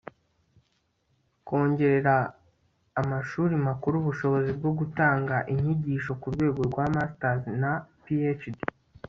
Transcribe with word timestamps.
kongerera 1.47 2.15
amashuri 3.01 3.53
makuru 3.67 3.95
ubushobozi 3.99 4.49
bwo 4.57 4.71
gutanga 4.79 5.35
inyigisho 5.53 6.11
ku 6.21 6.27
rwego 6.33 6.59
rwa 6.69 6.85
masters 6.95 7.43
na 7.61 7.71
phd 8.03 8.57